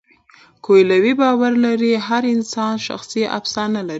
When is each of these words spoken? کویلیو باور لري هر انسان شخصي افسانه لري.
کویلیو 0.65 1.15
باور 1.21 1.53
لري 1.65 1.91
هر 2.07 2.23
انسان 2.35 2.75
شخصي 2.87 3.23
افسانه 3.39 3.79
لري. 3.83 3.89